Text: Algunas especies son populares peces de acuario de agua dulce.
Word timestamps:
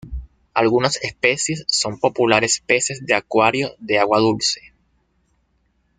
Algunas 0.55 0.97
especies 1.03 1.63
son 1.67 1.99
populares 1.99 2.63
peces 2.65 3.05
de 3.05 3.13
acuario 3.13 3.75
de 3.77 3.99
agua 3.99 4.17
dulce. 4.17 4.73